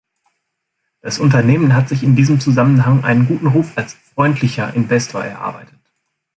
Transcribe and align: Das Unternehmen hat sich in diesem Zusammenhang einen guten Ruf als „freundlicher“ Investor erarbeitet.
Das 1.01 1.19
Unternehmen 1.19 1.75
hat 1.75 1.87
sich 1.87 2.01
in 2.01 2.15
diesem 2.15 2.39
Zusammenhang 2.39 3.03
einen 3.03 3.27
guten 3.27 3.45
Ruf 3.45 3.77
als 3.77 3.93
„freundlicher“ 3.93 4.73
Investor 4.73 5.23
erarbeitet. 5.23 5.77